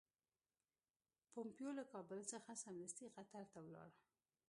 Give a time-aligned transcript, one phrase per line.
[1.31, 3.89] پومپیو له کابل څخه سمدستي قطر ته ولاړ.